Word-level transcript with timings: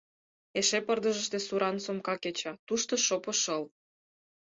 Эше 0.59 0.79
пырдыжыште 0.85 1.37
суран 1.47 1.75
сумка 1.85 2.15
кеча, 2.23 2.51
тушто— 2.67 2.93
шопо 3.05 3.31
шыл. 3.41 3.63